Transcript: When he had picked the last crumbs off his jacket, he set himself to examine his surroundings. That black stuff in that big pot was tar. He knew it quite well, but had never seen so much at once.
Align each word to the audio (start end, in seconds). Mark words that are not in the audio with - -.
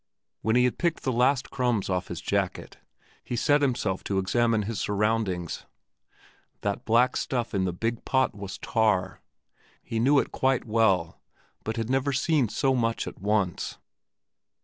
When 0.41 0.55
he 0.55 0.63
had 0.63 0.79
picked 0.79 1.03
the 1.03 1.11
last 1.11 1.51
crumbs 1.51 1.87
off 1.87 2.07
his 2.07 2.19
jacket, 2.21 2.77
he 3.23 3.35
set 3.35 3.61
himself 3.61 4.03
to 4.05 4.17
examine 4.17 4.63
his 4.63 4.81
surroundings. 4.81 5.67
That 6.61 6.85
black 6.85 7.15
stuff 7.15 7.53
in 7.53 7.65
that 7.65 7.73
big 7.79 8.03
pot 8.03 8.33
was 8.33 8.57
tar. 8.57 9.21
He 9.83 9.99
knew 9.99 10.17
it 10.17 10.31
quite 10.31 10.65
well, 10.65 11.21
but 11.63 11.77
had 11.77 11.91
never 11.91 12.13
seen 12.13 12.49
so 12.49 12.73
much 12.73 13.05
at 13.05 13.21
once. 13.21 13.77